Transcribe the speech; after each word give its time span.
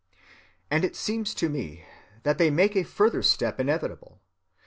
And 0.71 0.83
it 0.83 0.95
seems 0.95 1.35
to 1.35 1.47
me 1.47 1.85
that 2.23 2.39
they 2.39 2.49
make 2.49 2.75
a 2.75 2.83
farther 2.83 3.21
step 3.21 3.59
inevitable. 3.59 4.19